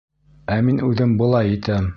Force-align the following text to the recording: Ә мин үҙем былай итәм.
Ә 0.55 0.57
мин 0.71 0.81
үҙем 0.89 1.15
былай 1.23 1.57
итәм. 1.59 1.89